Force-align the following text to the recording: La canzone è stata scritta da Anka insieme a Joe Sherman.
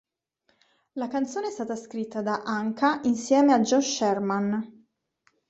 La 0.93 1.07
canzone 1.09 1.49
è 1.49 1.51
stata 1.51 1.75
scritta 1.75 2.23
da 2.23 2.41
Anka 2.43 3.01
insieme 3.03 3.53
a 3.53 3.59
Joe 3.59 3.81
Sherman. 3.83 4.87